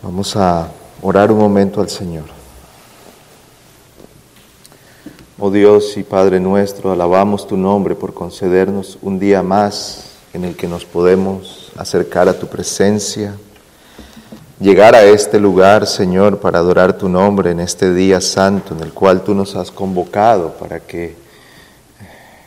[0.00, 0.68] Vamos a
[1.02, 2.26] orar un momento al Señor.
[5.40, 10.54] Oh Dios y Padre nuestro, alabamos tu nombre por concedernos un día más en el
[10.54, 13.34] que nos podemos acercar a tu presencia,
[14.60, 18.92] llegar a este lugar, Señor, para adorar tu nombre en este día santo en el
[18.92, 21.16] cual tú nos has convocado para que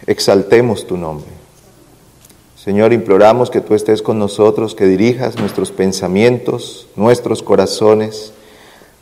[0.08, 1.41] exaltemos tu nombre.
[2.64, 8.34] Señor, imploramos que tú estés con nosotros, que dirijas nuestros pensamientos, nuestros corazones,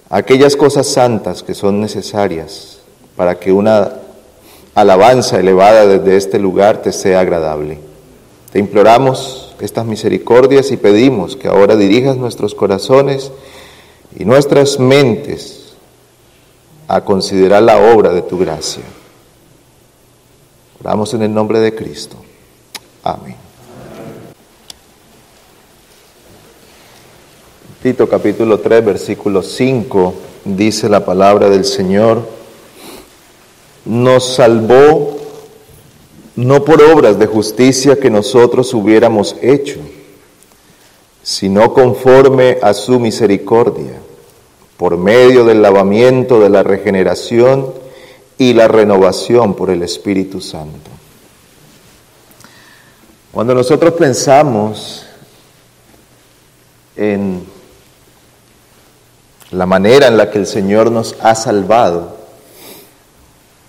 [0.10, 2.80] aquellas cosas santas que son necesarias
[3.18, 3.96] para que una
[4.76, 7.80] alabanza elevada desde este lugar te sea agradable.
[8.54, 13.30] Te imploramos estas misericordias y pedimos que ahora dirijas nuestros corazones
[14.18, 15.74] y nuestras mentes
[16.88, 18.84] a considerar la obra de tu gracia.
[20.80, 22.16] Oramos en el nombre de Cristo.
[23.04, 23.49] Amén.
[27.82, 30.14] Tito capítulo 3, versículo 5,
[30.44, 32.28] dice la palabra del Señor,
[33.86, 35.18] nos salvó
[36.36, 39.80] no por obras de justicia que nosotros hubiéramos hecho,
[41.24, 44.02] sino conforme a su misericordia,
[44.76, 47.74] por medio del lavamiento de la regeneración
[48.38, 50.92] y la renovación por el Espíritu Santo.
[53.32, 55.06] Cuando nosotros pensamos
[56.98, 57.59] en
[59.52, 62.18] la manera en la que el Señor nos ha salvado,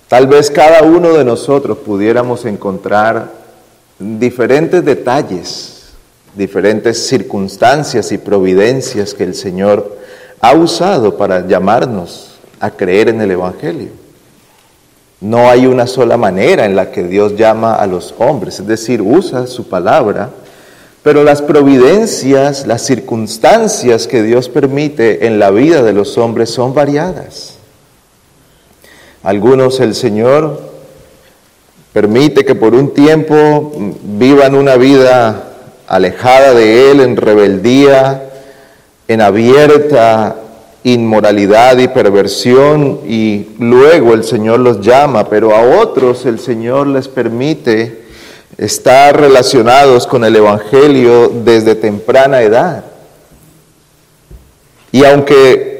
[0.07, 3.31] tal vez cada uno de nosotros pudiéramos encontrar
[3.97, 5.91] diferentes detalles,
[6.35, 9.97] diferentes circunstancias y providencias que el Señor
[10.39, 13.89] ha usado para llamarnos a creer en el Evangelio.
[15.19, 19.01] No hay una sola manera en la que Dios llama a los hombres, es decir,
[19.01, 20.31] usa su palabra
[21.03, 26.75] pero las providencias, las circunstancias que Dios permite en la vida de los hombres son
[26.75, 27.55] variadas.
[29.23, 30.61] Algunos el Señor
[31.91, 33.71] permite que por un tiempo
[34.03, 35.51] vivan una vida
[35.87, 38.29] alejada de Él, en rebeldía,
[39.07, 40.35] en abierta
[40.83, 47.07] inmoralidad y perversión, y luego el Señor los llama, pero a otros el Señor les
[47.07, 48.00] permite
[48.57, 52.83] estar relacionados con el Evangelio desde temprana edad.
[54.91, 55.71] Y aunque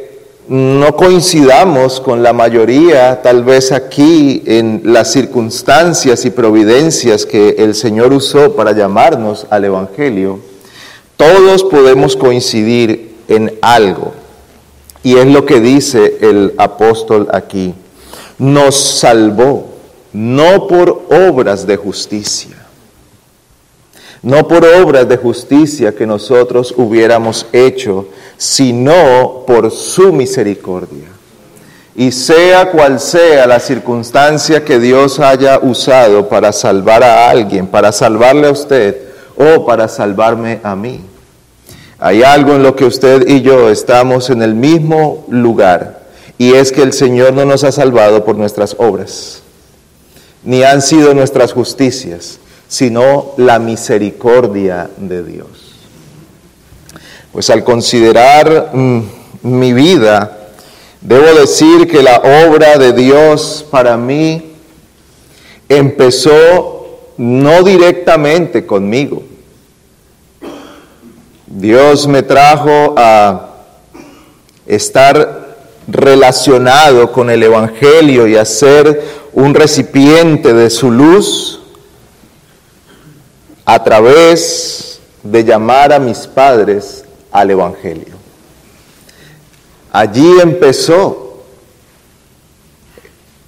[0.47, 7.75] no coincidamos con la mayoría, tal vez aquí, en las circunstancias y providencias que el
[7.75, 10.39] Señor usó para llamarnos al Evangelio,
[11.15, 14.13] todos podemos coincidir en algo.
[15.03, 17.73] Y es lo que dice el apóstol aquí.
[18.37, 19.70] Nos salvó,
[20.13, 22.61] no por obras de justicia
[24.23, 28.07] no por obras de justicia que nosotros hubiéramos hecho,
[28.37, 31.07] sino por su misericordia.
[31.95, 37.91] Y sea cual sea la circunstancia que Dios haya usado para salvar a alguien, para
[37.91, 38.95] salvarle a usted
[39.35, 41.01] o para salvarme a mí.
[41.99, 46.01] Hay algo en lo que usted y yo estamos en el mismo lugar
[46.37, 49.40] y es que el Señor no nos ha salvado por nuestras obras,
[50.43, 55.47] ni han sido nuestras justicias, sino la misericordia de Dios.
[57.31, 59.01] Pues al considerar mm,
[59.43, 60.49] mi vida,
[61.01, 64.53] debo decir que la obra de Dios para mí
[65.69, 66.81] empezó
[67.17, 69.23] no directamente conmigo.
[71.45, 73.49] Dios me trajo a
[74.65, 81.59] estar relacionado con el Evangelio y a ser un recipiente de su luz
[83.65, 88.15] a través de llamar a mis padres al Evangelio.
[89.91, 91.43] Allí empezó.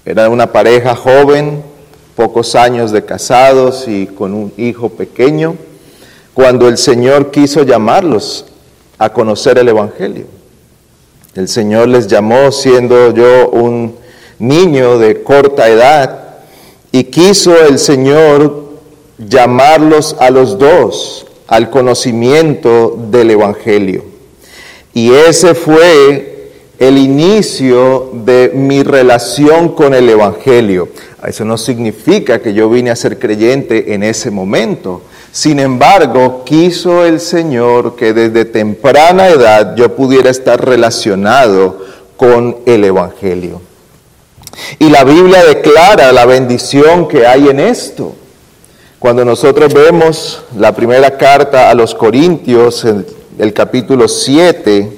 [0.05, 1.63] Era una pareja joven,
[2.15, 5.55] pocos años de casados y con un hijo pequeño,
[6.33, 8.45] cuando el Señor quiso llamarlos
[8.97, 10.25] a conocer el Evangelio.
[11.35, 14.02] El Señor les llamó siendo yo un
[14.39, 16.37] niño de corta edad
[16.91, 18.63] y quiso el Señor
[19.17, 24.03] llamarlos a los dos al conocimiento del Evangelio.
[24.93, 30.89] Y ese fue el inicio de mi relación con el Evangelio.
[31.25, 35.01] Eso no significa que yo vine a ser creyente en ese momento.
[35.31, 41.85] Sin embargo, quiso el Señor que desde temprana edad yo pudiera estar relacionado
[42.17, 43.72] con el Evangelio.
[44.79, 48.15] Y la Biblia declara la bendición que hay en esto.
[48.99, 53.05] Cuando nosotros vemos la primera carta a los Corintios, el,
[53.37, 54.91] el capítulo 7,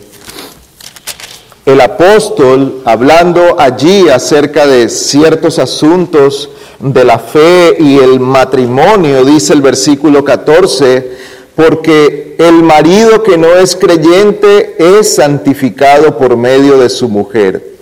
[1.65, 6.49] el apóstol, hablando allí acerca de ciertos asuntos
[6.79, 11.11] de la fe y el matrimonio, dice el versículo 14,
[11.55, 17.74] porque el marido que no es creyente es santificado por medio de su mujer.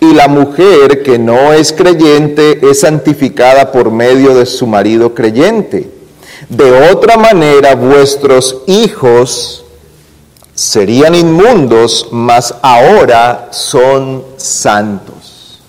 [0.00, 5.90] Y la mujer que no es creyente es santificada por medio de su marido creyente.
[6.48, 9.64] De otra manera, vuestros hijos
[10.54, 15.60] serían inmundos, mas ahora son santos.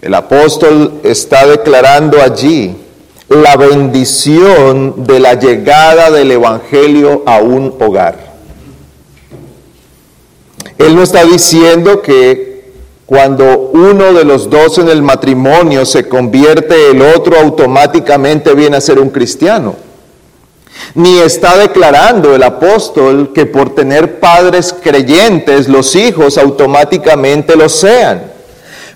[0.00, 2.76] El apóstol está declarando allí
[3.28, 8.32] la bendición de la llegada del Evangelio a un hogar.
[10.78, 12.51] Él no está diciendo que
[13.12, 18.80] cuando uno de los dos en el matrimonio se convierte, el otro automáticamente viene a
[18.80, 19.76] ser un cristiano.
[20.94, 28.32] Ni está declarando el apóstol que por tener padres creyentes los hijos automáticamente lo sean.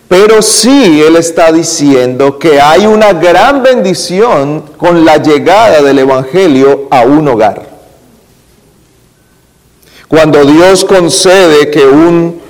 [0.08, 6.88] Pero sí Él está diciendo que hay una gran bendición con la llegada del Evangelio
[6.90, 7.66] a un hogar.
[10.08, 12.45] Cuando Dios concede que, un,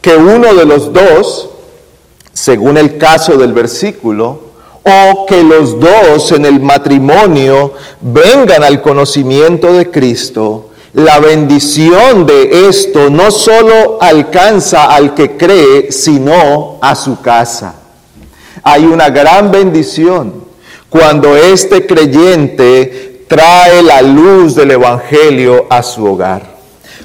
[0.00, 1.50] que uno de los dos,
[2.32, 4.50] según el caso del versículo,
[4.82, 12.68] o que los dos en el matrimonio vengan al conocimiento de Cristo, la bendición de
[12.68, 17.74] esto no solo alcanza al que cree, sino a su casa.
[18.62, 20.44] Hay una gran bendición
[20.88, 26.49] cuando este creyente trae la luz del Evangelio a su hogar.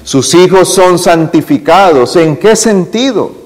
[0.06, 2.16] Sus hijos son santificados.
[2.16, 3.44] ¿En qué sentido?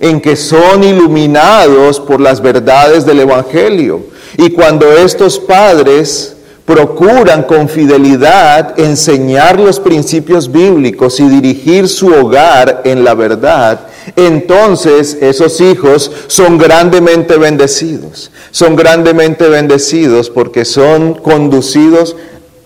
[0.00, 4.00] en que son iluminados por las verdades del Evangelio.
[4.36, 12.82] Y cuando estos padres procuran con fidelidad enseñar los principios bíblicos y dirigir su hogar
[12.84, 18.30] en la verdad, entonces esos hijos son grandemente bendecidos.
[18.52, 22.16] Son grandemente bendecidos porque son conducidos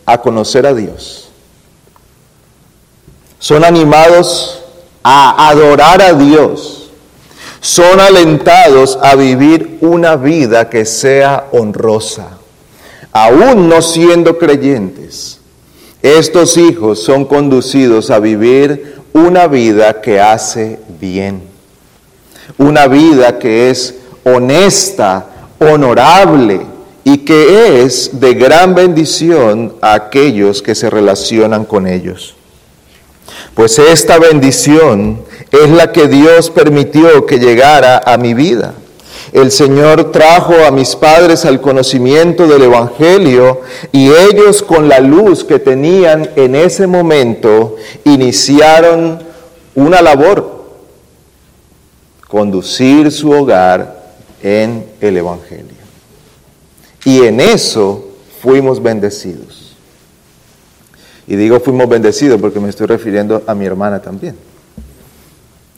[0.06, 1.23] a conocer a Dios.
[3.44, 4.62] Son animados
[5.02, 6.84] a adorar a Dios
[7.64, 12.36] son alentados a vivir una vida que sea honrosa,
[13.10, 15.40] aún no siendo creyentes.
[16.02, 21.42] Estos hijos son conducidos a vivir una vida que hace bien,
[22.58, 23.94] una vida que es
[24.24, 25.26] honesta,
[25.58, 26.60] honorable
[27.02, 32.34] y que es de gran bendición a aquellos que se relacionan con ellos.
[33.54, 35.22] Pues esta bendición
[35.52, 38.74] es la que Dios permitió que llegara a mi vida.
[39.32, 43.60] El Señor trajo a mis padres al conocimiento del Evangelio
[43.92, 49.20] y ellos con la luz que tenían en ese momento iniciaron
[49.74, 50.64] una labor,
[52.28, 54.04] conducir su hogar
[54.42, 55.84] en el Evangelio.
[57.04, 58.04] Y en eso
[58.40, 59.63] fuimos bendecidos.
[61.26, 64.36] Y digo fuimos bendecidos porque me estoy refiriendo a mi hermana también.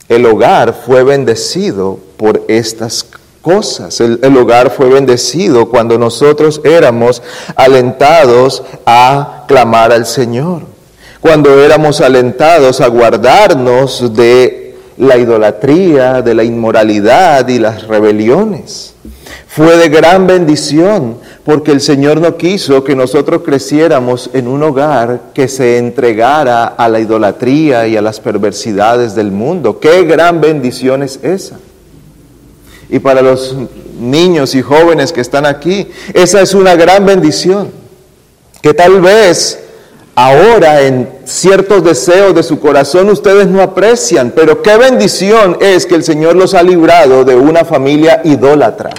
[0.09, 3.05] El hogar fue bendecido por estas
[3.41, 3.99] cosas.
[4.01, 7.21] El, hogar fue bendecido cuando nosotros éramos
[7.55, 10.63] alentados a clamar al Señor.
[11.21, 14.66] Cuando éramos alentados a guardarnos de
[14.97, 18.93] la idolatría, de la inmoralidad y las rebeliones.
[19.47, 25.21] Fue de gran bendición porque el Señor no quiso que nosotros creciéramos en un hogar
[25.33, 29.79] que se entregara a la idolatría y a las perversidades del mundo.
[29.79, 31.57] Qué gran bendición es esa.
[32.89, 33.55] Y para los
[33.99, 37.69] niños y jóvenes que están aquí, esa es una gran bendición.
[38.61, 39.59] Que tal vez
[40.17, 45.93] ahora en ciertos deseos de su corazón ustedes no aprecian, pero qué bendición es que
[45.93, 48.89] el Señor los ha librado de una familia idólatra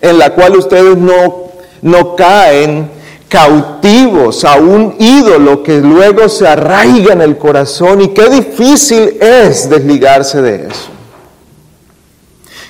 [0.00, 1.50] en la cual ustedes no,
[1.82, 2.90] no caen
[3.28, 9.70] cautivos a un ídolo que luego se arraiga en el corazón y qué difícil es
[9.70, 10.91] desligarse de eso.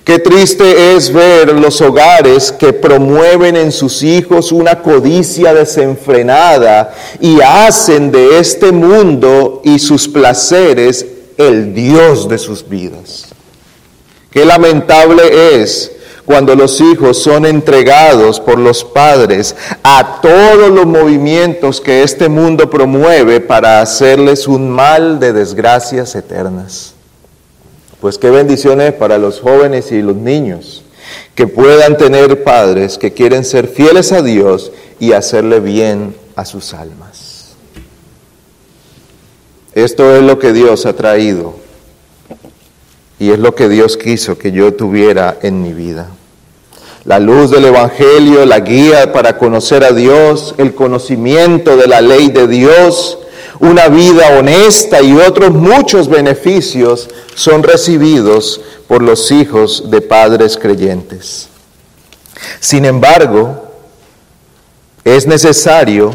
[0.04, 7.40] Qué triste es ver los hogares que promueven en sus hijos una codicia desenfrenada y
[7.40, 11.06] hacen de este mundo y sus placeres
[11.37, 13.26] el Dios de sus vidas.
[14.32, 15.92] Qué lamentable es
[16.25, 19.54] cuando los hijos son entregados por los padres
[19.85, 26.94] a todos los movimientos que este mundo promueve para hacerles un mal de desgracias eternas.
[28.02, 30.82] Pues qué bendiciones para los jóvenes y los niños
[31.37, 36.75] que puedan tener padres que quieren ser fieles a Dios y hacerle bien a sus
[36.75, 37.54] almas.
[39.76, 41.54] Esto es lo que Dios ha traído
[43.21, 46.09] y es lo que Dios quiso que yo tuviera en mi vida.
[47.04, 52.30] La luz del Evangelio, la guía para conocer a Dios, el conocimiento de la ley
[52.30, 53.21] de Dios,
[53.62, 61.47] una vida honesta y otros muchos beneficios son recibidos por los hijos de padres creyentes.
[62.59, 63.69] Sin embargo,
[65.04, 66.12] es necesario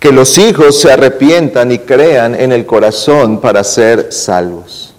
[0.00, 4.92] que los hijos se arrepientan y crean en el corazón para ser salvos.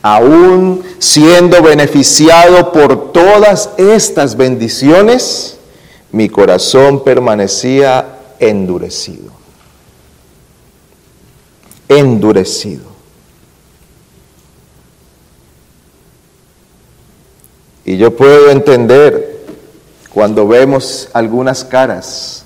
[0.00, 5.58] Aún siendo beneficiado por todas estas bendiciones,
[6.12, 8.06] mi corazón permanecía
[8.38, 9.35] endurecido
[11.88, 12.84] endurecido.
[17.84, 19.44] Y yo puedo entender
[20.12, 22.44] cuando vemos algunas caras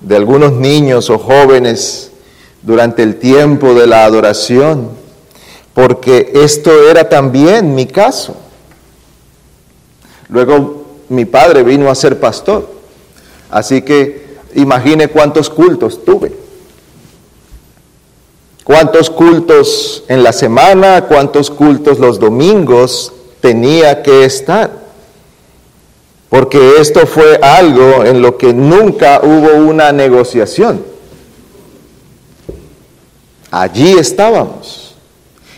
[0.00, 2.10] de algunos niños o jóvenes
[2.62, 4.90] durante el tiempo de la adoración,
[5.74, 8.36] porque esto era también mi caso.
[10.28, 12.68] Luego mi padre vino a ser pastor,
[13.50, 16.41] así que imagine cuántos cultos tuve.
[18.64, 24.70] ¿Cuántos cultos en la semana, cuántos cultos los domingos tenía que estar?
[26.28, 30.82] Porque esto fue algo en lo que nunca hubo una negociación.
[33.50, 34.94] Allí estábamos.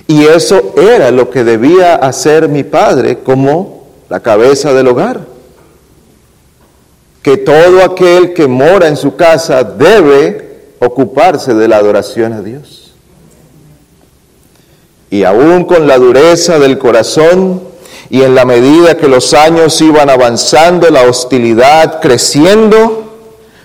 [0.07, 5.21] Y eso era lo que debía hacer mi padre como la cabeza del hogar.
[7.23, 12.84] Que todo aquel que mora en su casa debe ocuparse de la adoración a Dios.
[15.15, 17.63] Y aún con la dureza del corazón
[18.11, 23.15] y en la medida que los años iban avanzando, la hostilidad creciendo,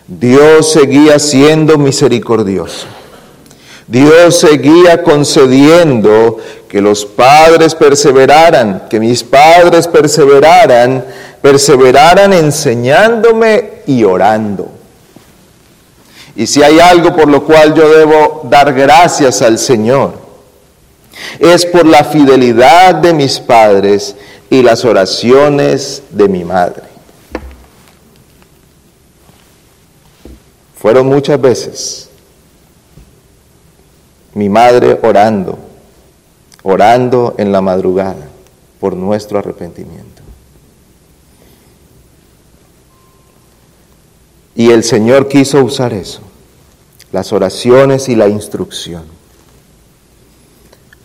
[0.05, 2.85] Dios seguía siendo misericordioso.
[3.87, 6.37] Dios seguía concediendo
[6.67, 11.03] que los padres perseveraran, que mis padres perseveraran,
[11.41, 14.69] perseveraran enseñándome y orando.
[16.35, 20.28] Y si hay algo por lo cual yo debo dar gracias al Señor,
[21.39, 24.15] es por la fidelidad de mis padres
[24.49, 26.83] y las oraciones de mi madre.
[30.75, 32.09] Fueron muchas veces
[34.33, 35.59] mi madre orando,
[36.63, 38.27] orando en la madrugada
[38.79, 40.21] por nuestro arrepentimiento.
[44.55, 46.21] Y el Señor quiso usar eso,
[47.11, 49.18] las oraciones y la instrucción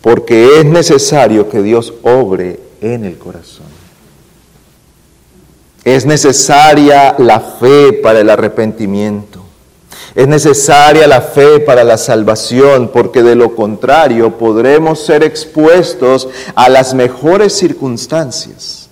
[0.05, 3.65] porque es necesario que Dios obre en el corazón.
[5.83, 9.39] Es necesaria la fe para el arrepentimiento.
[10.13, 16.69] Es necesaria la fe para la salvación, porque de lo contrario podremos ser expuestos a
[16.69, 18.89] las mejores circunstancias,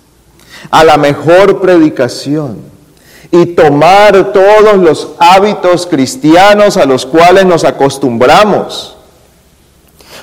[0.72, 2.58] a la mejor predicación
[3.30, 8.94] y tomar todos los hábitos cristianos a los cuales nos acostumbramos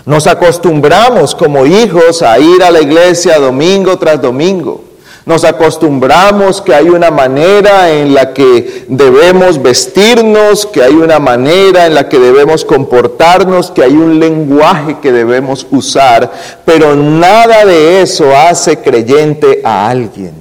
[0.05, 4.84] nos acostumbramos como hijos a ir a la iglesia domingo tras domingo.
[5.24, 11.86] Nos acostumbramos que hay una manera en la que debemos vestirnos, que hay una manera
[11.86, 16.31] en la que debemos comportarnos, que hay un lenguaje que debemos usar,
[16.65, 20.34] pero nada de eso hace creyente a alguien.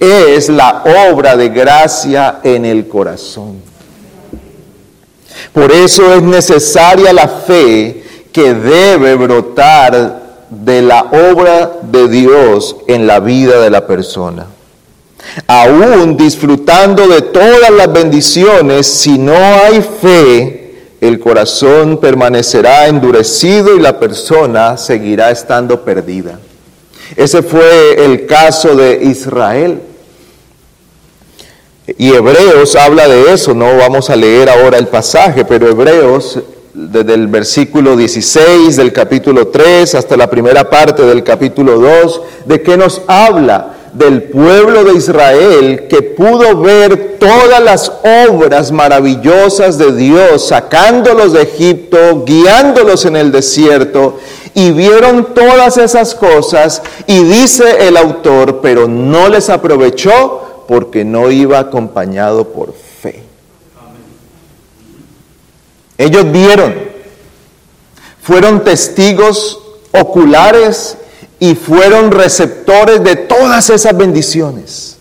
[0.00, 3.60] Es la obra de gracia en el corazón.
[5.52, 13.06] Por eso es necesaria la fe que debe brotar de la obra de Dios en
[13.06, 14.46] la vida de la persona.
[15.46, 20.58] Aún disfrutando de todas las bendiciones, si no hay fe,
[21.00, 26.38] el corazón permanecerá endurecido y la persona seguirá estando perdida.
[27.16, 29.80] Ese fue el caso de Israel.
[31.96, 36.38] Y Hebreos habla de eso, no vamos a leer ahora el pasaje, pero Hebreos
[36.78, 42.62] desde el versículo 16 del capítulo 3 hasta la primera parte del capítulo 2, de
[42.62, 47.90] que nos habla del pueblo de Israel que pudo ver todas las
[48.28, 54.18] obras maravillosas de Dios, sacándolos de Egipto, guiándolos en el desierto,
[54.54, 61.28] y vieron todas esas cosas, y dice el autor, pero no les aprovechó porque no
[61.32, 62.72] iba acompañado por
[65.98, 66.74] Ellos vieron,
[68.22, 70.96] fueron testigos oculares
[71.40, 74.96] y fueron receptores de todas esas bendiciones.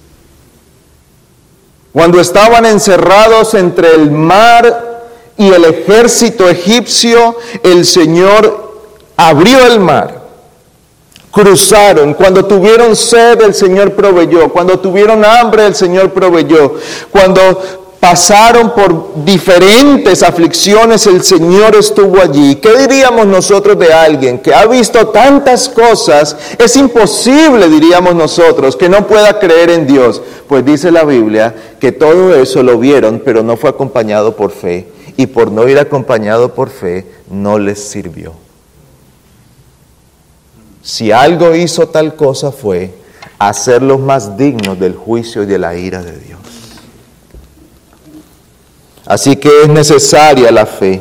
[1.93, 8.81] Cuando estaban encerrados entre el mar y el ejército egipcio, el Señor
[9.15, 10.25] abrió el mar.
[11.31, 16.75] Cruzaron, cuando tuvieron sed el Señor proveyó, cuando tuvieron hambre el Señor proveyó,
[17.11, 22.55] cuando pasaron por diferentes aflicciones, el Señor estuvo allí.
[22.55, 26.37] ¿Qué diríamos nosotros de alguien que ha visto tantas cosas?
[26.57, 30.21] Es imposible, diríamos nosotros, que no pueda creer en Dios.
[30.47, 34.87] Pues dice la Biblia que todo eso lo vieron, pero no fue acompañado por fe
[35.17, 38.31] y por no ir acompañado por fe, no les sirvió.
[40.81, 42.93] Si algo hizo tal cosa fue
[43.37, 46.37] hacerlos más dignos del juicio y de la ira de Dios.
[49.07, 50.99] Así que es necesaria la fe.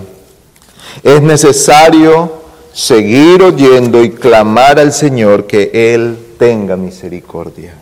[1.03, 2.33] Es necesario
[2.73, 7.75] seguir oyendo y clamar al Señor que Él tenga misericordia.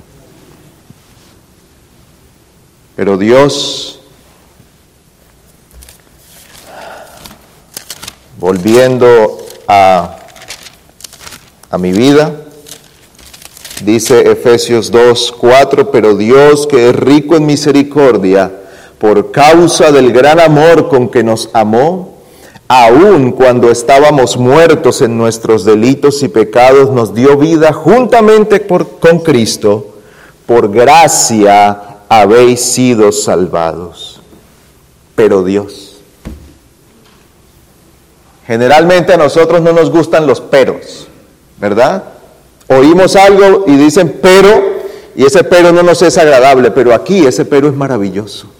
[2.96, 4.00] Pero Dios
[8.38, 10.18] volviendo a,
[11.70, 12.32] a mi vida,
[13.84, 18.63] dice Efesios 2, 4, pero Dios que es rico en misericordia,
[19.04, 22.14] por causa del gran amor con que nos amó,
[22.68, 29.88] aun cuando estábamos muertos en nuestros delitos y pecados, nos dio vida juntamente con Cristo,
[30.46, 34.22] por gracia habéis sido salvados.
[35.14, 36.00] Pero Dios,
[38.46, 41.08] Generalmente a nosotros no nos gustan los peros,
[41.58, 42.04] ¿verdad?
[42.68, 44.64] Oímos algo y dicen pero,
[45.14, 48.53] y ese pero no nos es agradable, pero aquí ese pero es maravilloso.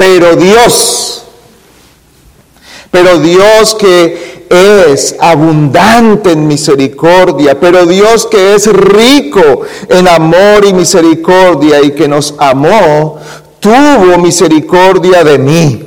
[0.00, 1.24] Pero Dios,
[2.90, 10.72] pero Dios que es abundante en misericordia, pero Dios que es rico en amor y
[10.72, 13.18] misericordia y que nos amó,
[13.60, 15.86] tuvo misericordia de mí.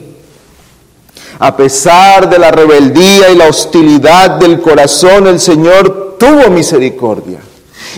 [1.40, 7.40] A pesar de la rebeldía y la hostilidad del corazón, el Señor tuvo misericordia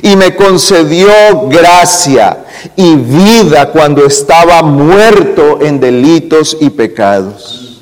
[0.01, 1.09] y me concedió
[1.49, 2.44] gracia
[2.75, 7.81] y vida cuando estaba muerto en delitos y pecados.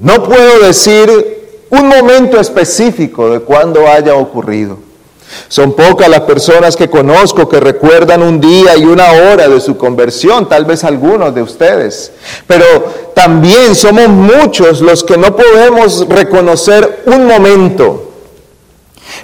[0.00, 4.78] No puedo decir un momento específico de cuando haya ocurrido.
[5.48, 9.76] Son pocas las personas que conozco que recuerdan un día y una hora de su
[9.76, 12.12] conversión, tal vez algunos de ustedes.
[12.46, 12.64] Pero
[13.14, 18.07] también somos muchos los que no podemos reconocer un momento.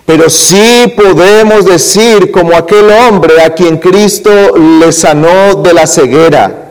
[0.04, 6.64] Pero sí podemos decir como aquel hombre a quien Cristo le sanó de la ceguera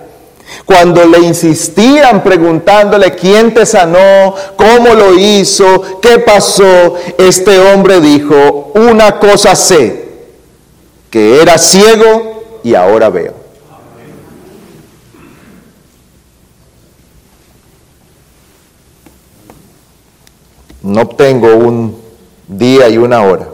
[0.66, 8.72] cuando le insistían preguntándole quién te sanó, cómo lo hizo, qué pasó, este hombre dijo,
[8.76, 10.06] una cosa sé,
[11.10, 13.44] que era ciego y ahora veo.
[20.82, 22.03] No tengo un
[22.58, 23.48] día y una hora,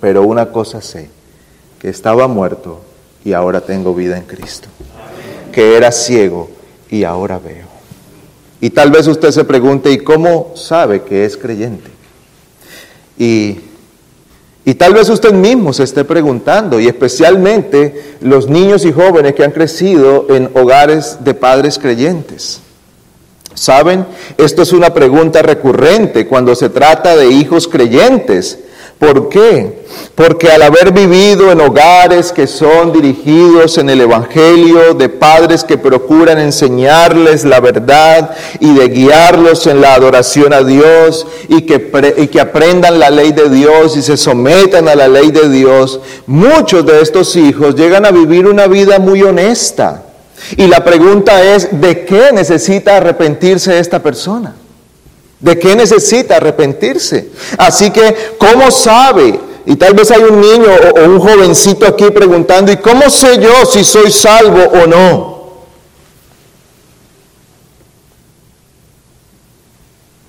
[0.00, 1.08] pero una cosa sé,
[1.78, 2.80] que estaba muerto
[3.24, 4.68] y ahora tengo vida en Cristo.
[5.52, 6.50] Que era ciego
[6.90, 7.66] y ahora veo.
[8.60, 11.90] Y tal vez usted se pregunte, ¿y cómo sabe que es creyente?
[13.18, 13.60] Y,
[14.64, 19.44] y tal vez usted mismo se esté preguntando, y especialmente los niños y jóvenes que
[19.44, 22.60] han crecido en hogares de padres creyentes.
[23.54, 24.06] ¿Saben?
[24.36, 28.58] Esto es una pregunta recurrente cuando se trata de hijos creyentes.
[28.98, 29.84] ¿Por qué?
[30.14, 35.76] Porque al haber vivido en hogares que son dirigidos en el Evangelio, de padres que
[35.76, 42.28] procuran enseñarles la verdad y de guiarlos en la adoración a Dios y que, y
[42.28, 46.86] que aprendan la ley de Dios y se sometan a la ley de Dios, muchos
[46.86, 50.02] de estos hijos llegan a vivir una vida muy honesta.
[50.56, 54.54] Y la pregunta es, ¿de qué necesita arrepentirse esta persona?
[55.40, 57.30] ¿De qué necesita arrepentirse?
[57.58, 59.38] Así que, ¿cómo sabe?
[59.66, 63.64] Y tal vez hay un niño o, un jovencito aquí preguntando, ¿y cómo sé yo
[63.64, 65.34] si soy salvo o no?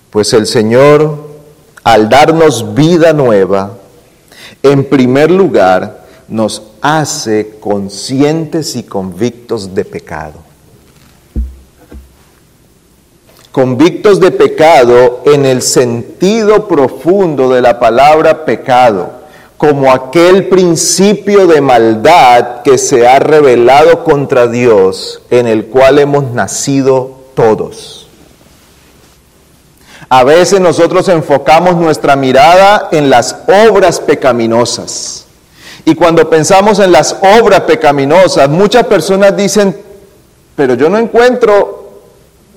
[0.10, 1.17] Pues el Señor,
[1.84, 3.73] al darnos vida nueva,
[4.63, 10.36] en primer lugar, nos hace conscientes y convictos de pecado.
[13.52, 19.10] Convictos de pecado en el sentido profundo de la palabra pecado
[19.58, 26.34] como aquel principio de maldad que se ha revelado contra Dios, en el cual hemos
[26.34, 28.08] nacido todos.
[30.08, 35.26] A veces nosotros enfocamos nuestra mirada en las obras pecaminosas.
[35.86, 39.76] Y cuando pensamos en las obras pecaminosas, muchas personas dicen,
[40.56, 41.86] pero yo no encuentro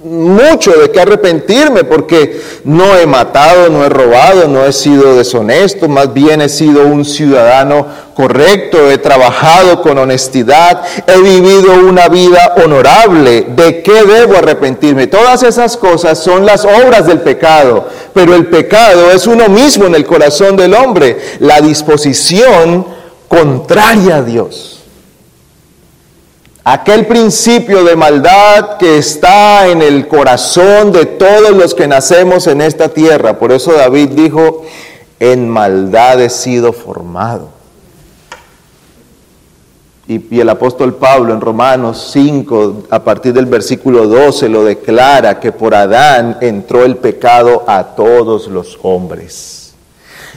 [0.05, 5.89] mucho de qué arrepentirme porque no he matado, no he robado, no he sido deshonesto,
[5.89, 12.55] más bien he sido un ciudadano correcto, he trabajado con honestidad, he vivido una vida
[12.65, 13.47] honorable.
[13.57, 15.09] ¿De qué debo arrepentirme?
[15.09, 19.97] Todas esas cosas son las obras del pecado, pero el pecado es uno mismo en
[19.97, 22.98] el corazón del hombre, la disposición
[23.29, 24.79] contraria a Dios
[26.73, 32.61] aquel principio de maldad que está en el corazón de todos los que nacemos en
[32.61, 33.39] esta tierra.
[33.39, 34.65] Por eso David dijo,
[35.19, 37.49] en maldad he sido formado.
[40.07, 45.53] Y, el apóstol Pablo en Romanos 5, a partir del versículo 12, lo declara que
[45.53, 49.58] por Adán entró el pecado a todos los hombres.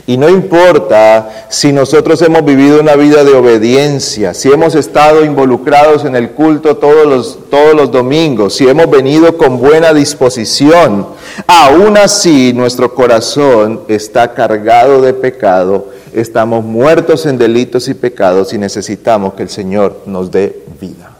[0.04, 6.04] Y no importa si nosotros hemos vivido una vida de obediencia, si hemos estado involucrados
[6.04, 11.06] en el culto todos los, todos los domingos, si hemos venido con buena disposición,
[11.46, 18.58] aún así nuestro corazón está cargado de pecado, estamos muertos en delitos y pecados y
[18.58, 21.12] necesitamos que el Señor nos dé vida.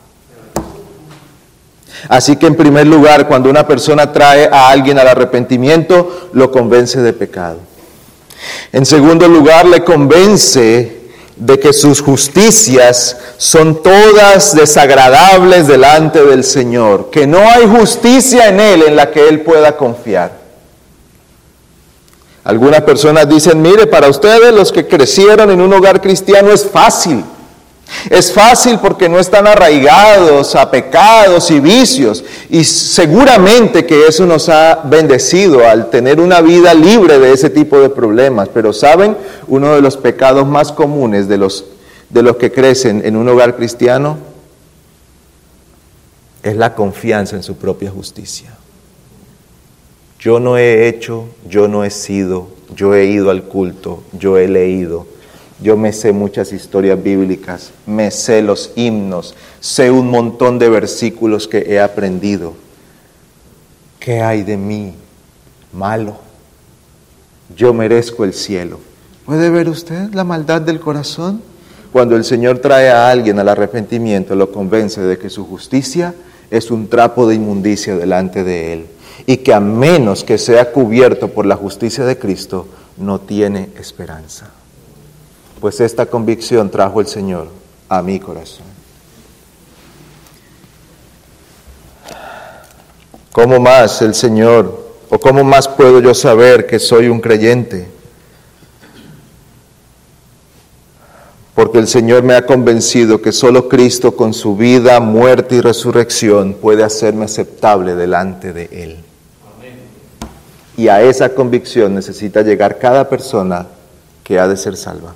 [2.09, 7.01] Así que en primer lugar, cuando una persona trae a alguien al arrepentimiento, lo convence
[7.01, 7.59] de pecado.
[8.73, 11.03] En segundo lugar, le convence
[11.37, 18.61] de que sus justicias son todas desagradables delante del Señor, que no hay justicia en
[18.61, 20.43] Él en la que Él pueda confiar.
[22.45, 27.25] Algunas personas dicen, mire, para ustedes los que crecieron en un hogar cristiano es fácil.
[28.11, 34.49] Es fácil porque no están arraigados a pecados y vicios y seguramente que eso nos
[34.49, 38.49] ha bendecido al tener una vida libre de ese tipo de problemas.
[38.49, 39.17] Pero saben,
[39.47, 41.67] uno de los pecados más comunes de los,
[42.11, 44.19] de los que crecen en un hogar cristiano
[46.43, 48.57] es la confianza en su propia justicia.
[50.19, 54.49] Yo no he hecho, yo no he sido, yo he ido al culto, yo he
[54.49, 55.07] leído,
[55.63, 61.47] yo me sé muchas historias bíblicas, me sé los himnos, sé un montón de versículos
[61.47, 62.55] que he aprendido.
[64.01, 64.95] ¿Qué hay de mí
[65.73, 66.17] malo?
[67.57, 68.81] Yo merezco el cielo.
[69.25, 71.41] ¿Puede ver usted la maldad del corazón?
[71.93, 76.15] Cuando el Señor trae a alguien al arrepentimiento, lo convence de que su justicia
[76.51, 78.87] es un trapo de inmundicia delante de Él
[79.27, 84.51] y que a menos que sea cubierto por la justicia de Cristo, no tiene esperanza
[85.63, 87.47] pues esta convicción trajo el Señor
[87.89, 88.67] a mi corazón.
[93.31, 97.87] ¿Cómo más el Señor, o cómo más puedo yo saber que soy un creyente?
[101.55, 106.55] Porque el Señor me ha convencido que solo Cristo con su vida, muerte y resurrección
[106.55, 108.97] puede hacerme aceptable delante de Él.
[110.77, 113.69] Y a esa convicción necesita llegar cada persona
[114.25, 115.15] que ha de ser salva.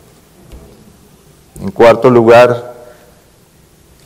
[1.60, 2.74] En cuarto lugar,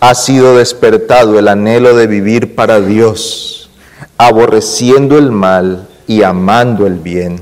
[0.01, 3.71] ha sido despertado el anhelo de vivir para Dios,
[4.17, 7.41] aborreciendo el mal y amando el bien.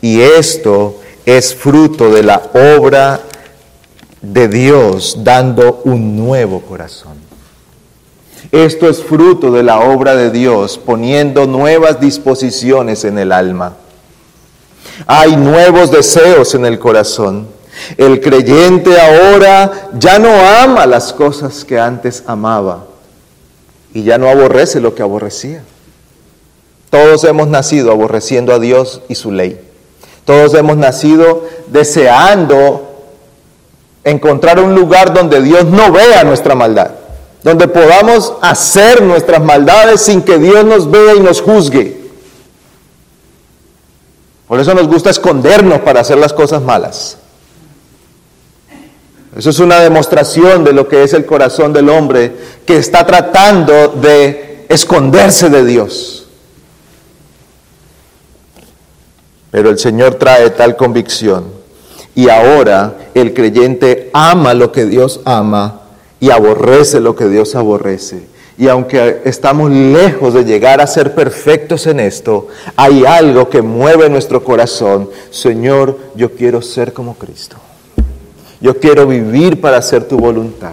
[0.00, 3.20] Y esto es fruto de la obra
[4.22, 7.18] de Dios dando un nuevo corazón.
[8.52, 13.74] Esto es fruto de la obra de Dios poniendo nuevas disposiciones en el alma.
[15.06, 17.57] Hay nuevos deseos en el corazón.
[17.96, 22.84] El creyente ahora ya no ama las cosas que antes amaba
[23.94, 25.62] y ya no aborrece lo que aborrecía.
[26.90, 29.60] Todos hemos nacido aborreciendo a Dios y su ley.
[30.24, 32.88] Todos hemos nacido deseando
[34.04, 36.90] encontrar un lugar donde Dios no vea nuestra maldad,
[37.42, 41.98] donde podamos hacer nuestras maldades sin que Dios nos vea y nos juzgue.
[44.46, 47.18] Por eso nos gusta escondernos para hacer las cosas malas.
[49.38, 52.32] Eso es una demostración de lo que es el corazón del hombre
[52.66, 56.26] que está tratando de esconderse de Dios.
[59.52, 61.44] Pero el Señor trae tal convicción
[62.16, 65.82] y ahora el creyente ama lo que Dios ama
[66.18, 68.26] y aborrece lo que Dios aborrece.
[68.58, 74.10] Y aunque estamos lejos de llegar a ser perfectos en esto, hay algo que mueve
[74.10, 75.08] nuestro corazón.
[75.30, 77.56] Señor, yo quiero ser como Cristo.
[78.60, 80.72] Yo quiero vivir para hacer tu voluntad.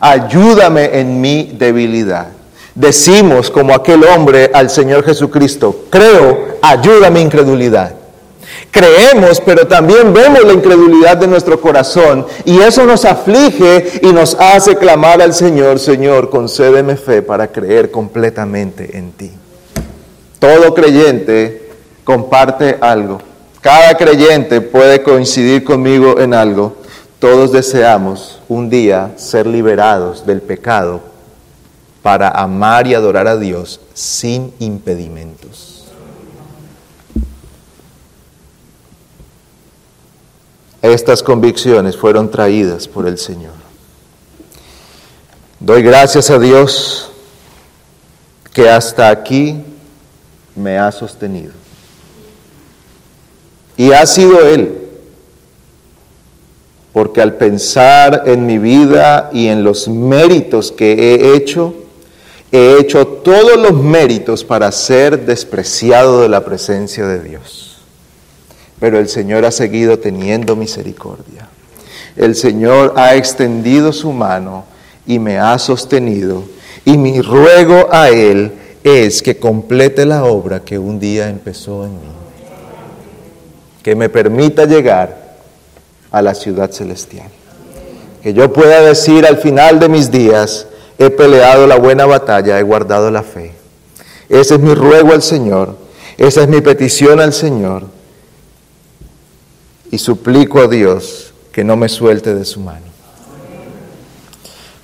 [0.00, 2.28] Ayúdame en mi debilidad.
[2.74, 7.94] Decimos como aquel hombre al Señor Jesucristo, creo, ayuda mi incredulidad.
[8.70, 14.34] Creemos, pero también vemos la incredulidad de nuestro corazón y eso nos aflige y nos
[14.34, 19.32] hace clamar al Señor, Señor, concédeme fe para creer completamente en ti.
[20.38, 21.70] Todo creyente
[22.04, 23.20] comparte algo.
[23.62, 26.76] Cada creyente puede coincidir conmigo en algo.
[27.18, 31.00] Todos deseamos un día ser liberados del pecado
[32.02, 35.86] para amar y adorar a Dios sin impedimentos.
[40.82, 43.54] Estas convicciones fueron traídas por el Señor.
[45.58, 47.10] Doy gracias a Dios
[48.52, 49.64] que hasta aquí
[50.54, 51.52] me ha sostenido.
[53.76, 54.85] Y ha sido Él
[56.96, 61.74] porque al pensar en mi vida y en los méritos que he hecho,
[62.50, 67.76] he hecho todos los méritos para ser despreciado de la presencia de Dios.
[68.80, 71.50] Pero el Señor ha seguido teniendo misericordia.
[72.16, 74.64] El Señor ha extendido su mano
[75.06, 76.44] y me ha sostenido.
[76.86, 81.92] Y mi ruego a Él es que complete la obra que un día empezó en
[81.92, 82.08] mí.
[83.82, 85.25] Que me permita llegar
[86.16, 87.28] a la ciudad celestial.
[88.22, 92.62] Que yo pueda decir al final de mis días, he peleado la buena batalla, he
[92.62, 93.52] guardado la fe.
[94.30, 95.76] Ese es mi ruego al Señor,
[96.16, 97.82] esa es mi petición al Señor.
[99.90, 102.86] Y suplico a Dios que no me suelte de su mano.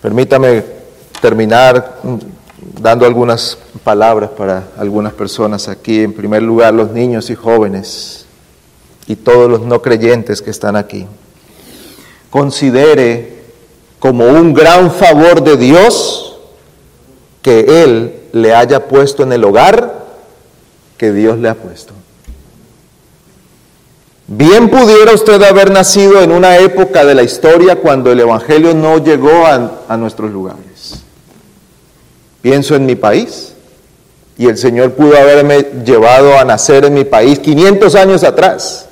[0.03, 0.64] Permítame
[1.23, 1.99] terminar
[2.79, 6.03] dando algunas palabras para algunas personas aquí.
[6.03, 8.27] En primer lugar, los niños y jóvenes
[9.07, 11.07] y todos los no creyentes que están aquí
[12.33, 13.42] considere
[13.99, 16.38] como un gran favor de Dios
[17.42, 20.07] que Él le haya puesto en el hogar
[20.97, 21.92] que Dios le ha puesto.
[24.27, 28.97] Bien pudiera usted haber nacido en una época de la historia cuando el Evangelio no
[28.97, 31.03] llegó a, nuestros lugares.
[32.40, 33.53] Pienso en mi país
[34.38, 38.88] y el Señor pudo haberme llevado a nacer en mi país 500 años atrás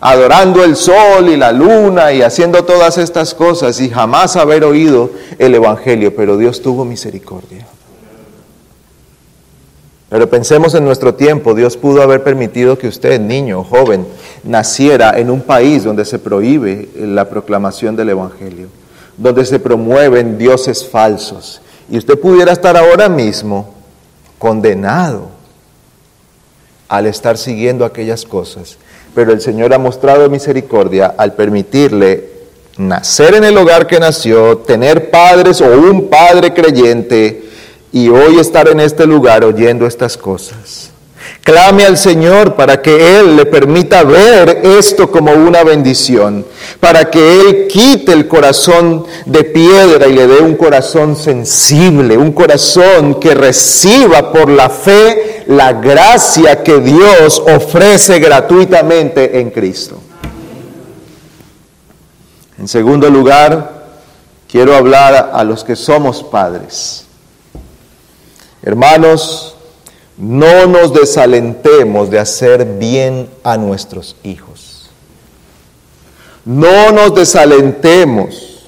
[0.00, 5.10] adorando el sol y la luna y haciendo todas estas cosas y jamás haber oído
[5.38, 7.66] el Evangelio, pero Dios tuvo misericordia.
[10.08, 14.06] Pero pensemos en nuestro tiempo, Dios pudo haber permitido que usted, niño, joven,
[14.44, 18.68] naciera en un país donde se prohíbe la proclamación del Evangelio,
[19.16, 23.74] donde se promueven dioses falsos, y usted pudiera estar ahora mismo
[24.38, 25.30] condenado
[26.88, 28.78] al estar siguiendo aquellas cosas
[29.16, 32.28] pero el Señor ha mostrado misericordia al permitirle
[32.76, 37.42] nacer en el hogar que nació, tener padres o un padre creyente
[37.92, 40.90] y hoy estar en este lugar oyendo estas cosas.
[41.46, 46.44] Clame al Señor para que Él le permita ver esto como una bendición,
[46.80, 52.32] para que Él quite el corazón de piedra y le dé un corazón sensible, un
[52.32, 60.00] corazón que reciba por la fe la gracia que Dios ofrece gratuitamente en Cristo.
[62.58, 63.86] En segundo lugar,
[64.50, 67.04] quiero hablar a los que somos padres.
[68.64, 69.55] Hermanos,
[70.18, 74.90] no nos desalentemos de hacer bien a nuestros hijos.
[76.44, 78.66] No nos desalentemos,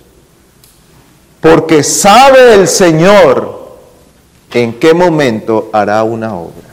[1.41, 3.59] porque sabe el Señor
[4.53, 6.69] en qué momento hará una obra.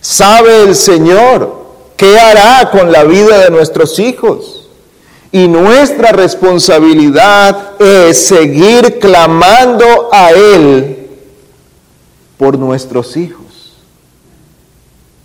[0.00, 1.64] Sabe el Señor
[1.96, 4.68] qué hará con la vida de nuestros hijos.
[5.32, 11.03] Y nuestra responsabilidad es seguir clamando a Él
[12.36, 13.44] por nuestros hijos.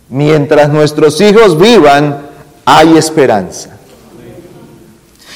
[0.10, 2.30] Mientras nuestros hijos vivan,
[2.66, 3.78] hay esperanza.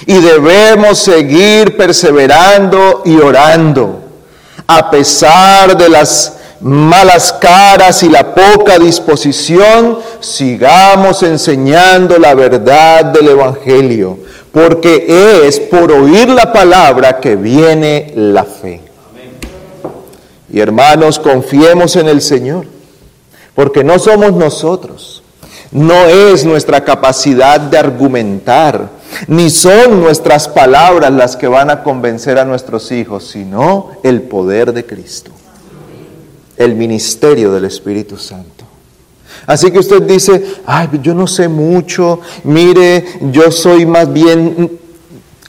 [0.05, 4.01] Y debemos seguir perseverando y orando,
[4.67, 13.29] a pesar de las malas caras y la poca disposición, sigamos enseñando la verdad del
[13.29, 14.17] Evangelio,
[14.51, 18.92] porque es por oír la palabra que viene la fe.
[20.53, 22.67] Y hermanos, confiemos en el Señor,
[23.55, 25.23] porque no somos nosotros,
[25.71, 28.87] no es nuestra capacidad de argumentar,
[29.25, 34.73] ni son nuestras palabras las que van a convencer a nuestros hijos, sino el poder
[34.73, 35.31] de Cristo,
[36.55, 38.63] el ministerio del Espíritu Santo.
[39.47, 44.82] Así que usted dice, ay, yo no sé mucho, mire, yo soy más bien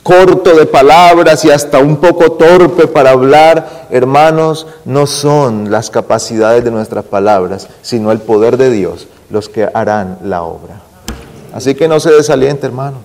[0.04, 6.62] corto de palabras y hasta un poco torpe para hablar, hermanos, no son las capacidades
[6.62, 10.82] de nuestras palabras, sino el poder de Dios los que harán la obra.
[11.54, 12.98] Así que no se desaliente, hermano.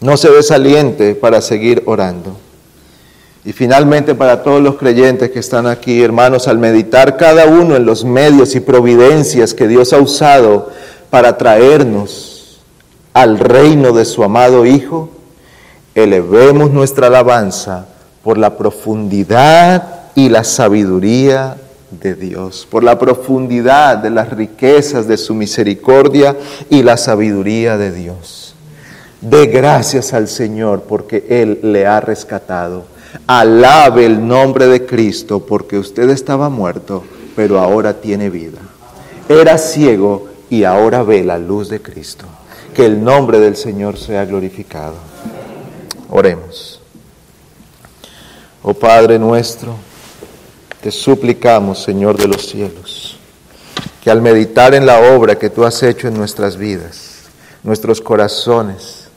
[0.00, 2.36] No se desaliente para seguir orando.
[3.46, 7.86] Y finalmente para todos los creyentes que están aquí, hermanos, al meditar cada uno en
[7.86, 10.70] los medios y providencias que Dios ha usado
[11.08, 12.60] para traernos
[13.14, 15.15] al reino de su amado Hijo,
[15.96, 17.86] elevemos nuestra alabanza
[18.22, 21.56] por la profundidad y la sabiduría
[21.90, 26.36] de Dios, por la profundidad de las riquezas de su misericordia
[26.68, 28.54] y la sabiduría de Dios.
[29.22, 32.84] De gracias al Señor porque Él le ha rescatado.
[33.26, 37.04] Alabe el nombre de Cristo porque usted estaba muerto,
[37.34, 38.58] pero ahora tiene vida.
[39.30, 42.26] Era ciego y ahora ve la luz de Cristo.
[42.74, 44.94] Que el nombre del Señor sea glorificado.
[46.08, 46.80] Oremos.
[48.62, 49.76] Oh Padre nuestro,
[50.80, 53.16] te suplicamos, Señor de los cielos,
[54.02, 57.22] que al meditar en la obra que tú has hecho en nuestras vidas,
[57.62, 59.08] nuestros corazones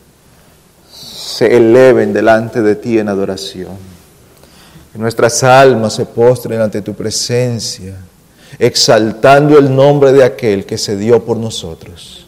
[0.91, 3.78] se eleven delante de ti en adoración,
[4.91, 7.95] que nuestras almas se postren ante tu presencia,
[8.58, 12.25] exaltando el nombre de aquel que se dio por nosotros.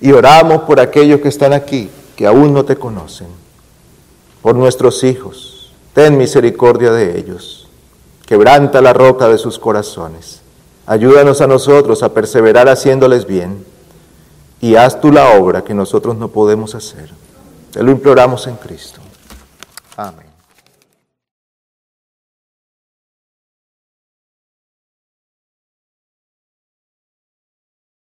[0.00, 3.43] Y oramos por aquellos que están aquí, que aún no te conocen,
[4.44, 5.72] por nuestros hijos.
[5.92, 7.64] Ten misericordia de ellos
[8.26, 10.40] Quebranta la roca de sus corazones.
[10.86, 13.64] Ayúdanos a nosotros a perseverar haciéndoles bien
[14.60, 17.10] y haz tú la obra que nosotros no podemos hacer.
[17.70, 19.00] Te lo imploramos en Cristo.
[19.96, 20.23] Amén.